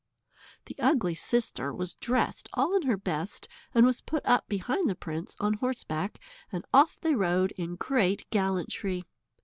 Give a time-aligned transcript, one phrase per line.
[0.65, 4.95] The ugly sister was dressed all in her best and was put up behind the
[4.95, 6.17] prince on horseback,
[6.51, 9.05] and off they rode in great gallantry.